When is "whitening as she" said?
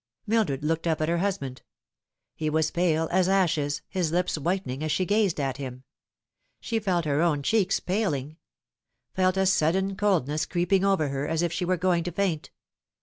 4.35-5.05